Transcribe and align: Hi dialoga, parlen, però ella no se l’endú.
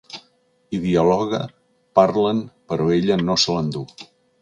Hi 0.69 0.79
dialoga, 0.85 1.43
parlen, 2.01 2.43
però 2.73 2.91
ella 2.99 3.23
no 3.29 3.41
se 3.47 3.59
l’endú. 3.59 3.87